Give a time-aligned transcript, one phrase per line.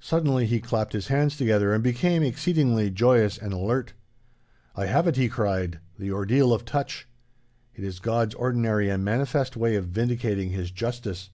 [0.00, 3.92] Suddenly he clapped his hands together and became exceedingly joyous and alert.
[4.74, 7.06] 'I have it,' he cried, 'the ordeal of touch.
[7.76, 11.30] It is God's ordinary and manifest way of vindicating His justice.